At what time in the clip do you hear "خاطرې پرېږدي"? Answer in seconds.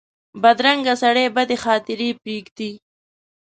1.63-2.71